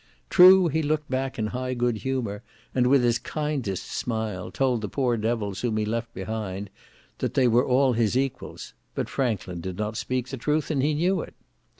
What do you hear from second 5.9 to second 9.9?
behind, that they were all his equals; but Franklin did